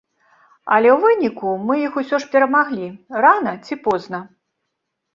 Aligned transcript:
Але 0.77 0.89
ў 0.93 0.95
выніку 1.03 1.53
мы 1.67 1.77
іх 1.87 2.01
усё 2.03 2.15
ж 2.25 2.33
перамаглі, 2.33 2.91
рана 3.27 3.57
ці 3.65 3.81
позна. 3.89 4.27